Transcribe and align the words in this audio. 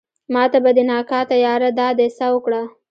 ماته 0.33 0.57
به 0.63 0.71
دې 0.77 0.83
نه 0.89 0.97
کاته 1.09 1.35
ياره 1.45 1.69
دا 1.79 1.87
دې 1.97 2.07
څه 2.17 2.25
اوکړه 2.31 2.61